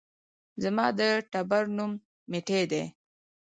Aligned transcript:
زما 0.63 0.85
د 0.99 1.01
ټبر 1.31 1.63
نوم 1.77 1.91
ميټى 2.31 2.61
دى 2.71 2.83